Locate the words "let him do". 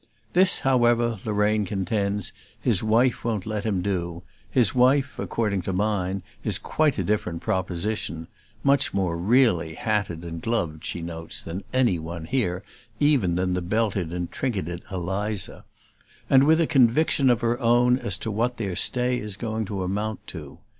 3.45-4.23